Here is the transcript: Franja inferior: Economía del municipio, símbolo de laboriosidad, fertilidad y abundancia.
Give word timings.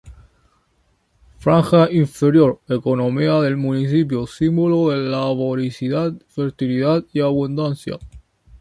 Franja 1.37 1.87
inferior: 1.91 2.59
Economía 2.67 3.39
del 3.41 3.55
municipio, 3.55 4.25
símbolo 4.25 4.89
de 4.89 4.97
laboriosidad, 5.11 6.13
fertilidad 6.27 7.05
y 7.13 7.19
abundancia. 7.21 7.99